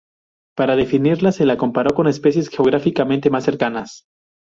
[0.57, 4.05] Para definirla se la comparó con especies geográficamente más cercanas.